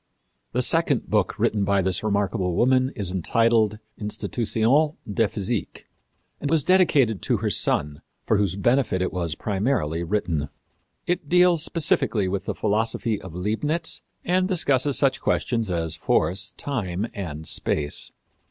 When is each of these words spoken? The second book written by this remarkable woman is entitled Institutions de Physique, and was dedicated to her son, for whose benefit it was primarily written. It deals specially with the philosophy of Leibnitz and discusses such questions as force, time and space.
The 0.53 0.63
second 0.63 1.11
book 1.11 1.37
written 1.37 1.63
by 1.63 1.83
this 1.83 2.01
remarkable 2.03 2.55
woman 2.55 2.89
is 2.95 3.13
entitled 3.13 3.77
Institutions 3.99 4.93
de 5.13 5.27
Physique, 5.27 5.85
and 6.39 6.49
was 6.49 6.63
dedicated 6.63 7.21
to 7.21 7.37
her 7.37 7.51
son, 7.51 8.01
for 8.25 8.37
whose 8.37 8.55
benefit 8.55 8.99
it 9.03 9.13
was 9.13 9.35
primarily 9.35 10.03
written. 10.03 10.49
It 11.05 11.29
deals 11.29 11.61
specially 11.63 12.27
with 12.27 12.45
the 12.45 12.55
philosophy 12.55 13.21
of 13.21 13.35
Leibnitz 13.35 14.01
and 14.25 14.47
discusses 14.47 14.97
such 14.97 15.21
questions 15.21 15.69
as 15.69 15.95
force, 15.97 16.55
time 16.57 17.05
and 17.13 17.47
space. 17.47 18.11